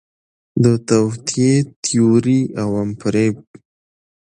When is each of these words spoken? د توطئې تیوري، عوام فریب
د 0.63 0.65
توطئې 0.87 1.51
تیوري، 1.83 2.39
عوام 2.63 2.89
فریب 2.99 3.35